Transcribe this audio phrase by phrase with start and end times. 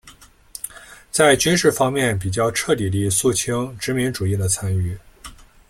[1.11, 4.97] 在军事方面比较彻底地肃清殖民主义的残余。